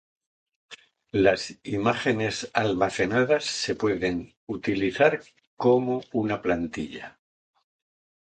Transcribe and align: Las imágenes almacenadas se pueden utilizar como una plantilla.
Las 1.11 1.59
imágenes 1.61 2.49
almacenadas 2.55 3.45
se 3.45 3.75
pueden 3.75 4.33
utilizar 4.47 5.21
como 5.57 6.01
una 6.11 6.41
plantilla. 6.41 7.19